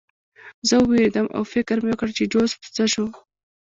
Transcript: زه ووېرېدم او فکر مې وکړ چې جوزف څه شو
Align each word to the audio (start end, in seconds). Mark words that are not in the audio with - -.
زه 0.67 0.75
ووېرېدم 0.79 1.27
او 1.35 1.43
فکر 1.53 1.77
مې 1.83 1.91
وکړ 1.91 2.09
چې 2.17 2.23
جوزف 2.31 2.61
څه 2.75 2.83
شو 2.93 3.05